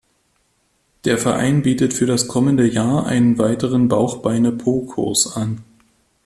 Der 1.05 1.19
Verein 1.19 1.61
bietet 1.61 1.93
für 1.93 2.07
das 2.07 2.27
kommende 2.27 2.67
Jahr 2.67 3.05
einen 3.05 3.37
weiteren 3.37 3.87
Bauch-Beine-Po-Kurs 3.87 5.35
an. 5.37 5.63